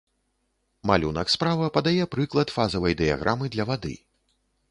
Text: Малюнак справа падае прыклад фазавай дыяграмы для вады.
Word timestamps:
Малюнак 0.91 1.27
справа 1.33 1.67
падае 1.75 2.07
прыклад 2.15 2.55
фазавай 2.57 2.97
дыяграмы 3.01 3.45
для 3.57 3.69
вады. 3.73 3.95